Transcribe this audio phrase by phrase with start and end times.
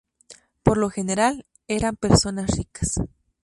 [0.63, 2.95] Por lo general, eran personas ricas.